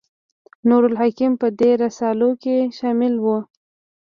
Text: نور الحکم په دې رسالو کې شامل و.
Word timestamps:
نور 0.67 0.83
الحکم 0.89 1.31
په 1.41 1.47
دې 1.59 1.71
رسالو 1.83 2.29
کې 2.43 2.55
شامل 2.77 3.13
و. 3.23 3.25